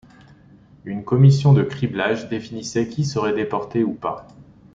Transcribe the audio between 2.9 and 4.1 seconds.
serait déporté ou